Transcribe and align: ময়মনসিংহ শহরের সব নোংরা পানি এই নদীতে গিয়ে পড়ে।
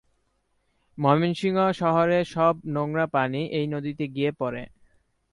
ময়মনসিংহ 0.97 1.59
শহরের 1.71 2.25
সব 2.25 2.53
নোংরা 2.65 3.05
পানি 3.07 3.41
এই 3.51 3.65
নদীতে 3.67 4.05
গিয়ে 4.07 4.31
পড়ে। 4.31 4.63